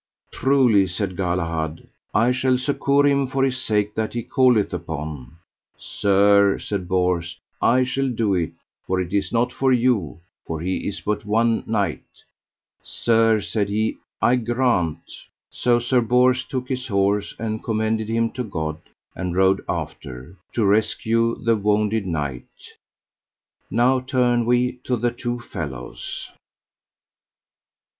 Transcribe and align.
Truly, 0.31 0.87
said 0.87 1.15
Galahad, 1.15 1.87
I 2.11 2.31
shall 2.31 2.57
succour 2.57 3.05
him 3.05 3.27
for 3.27 3.43
His 3.43 3.59
sake 3.61 3.93
that 3.93 4.15
he 4.15 4.23
calleth 4.23 4.73
upon. 4.73 5.35
Sir, 5.77 6.57
said 6.57 6.87
Bors, 6.87 7.39
I 7.61 7.83
shall 7.83 8.09
do 8.09 8.33
it, 8.33 8.49
for 8.87 8.99
it 8.99 9.13
is 9.13 9.31
not 9.31 9.53
for 9.53 9.71
you, 9.71 10.19
for 10.47 10.59
he 10.59 10.87
is 10.87 11.01
but 11.01 11.23
one 11.23 11.63
knight. 11.67 12.01
Sir, 12.81 13.41
said 13.41 13.69
he, 13.69 13.97
I 14.23 14.37
grant. 14.37 15.27
So 15.51 15.77
Sir 15.77 16.01
Bors 16.01 16.45
took 16.45 16.69
his 16.69 16.87
horse, 16.87 17.35
and 17.37 17.63
commended 17.63 18.09
him 18.09 18.31
to 18.31 18.43
God, 18.43 18.79
and 19.15 19.35
rode 19.35 19.63
after, 19.69 20.35
to 20.53 20.65
rescue 20.65 21.35
the 21.43 21.55
wounded 21.55 22.07
knight. 22.07 22.47
Now 23.69 23.99
turn 23.99 24.47
we 24.47 24.79
to 24.85 24.95
the 24.97 25.11
two 25.11 25.39
fellows. 25.39 26.31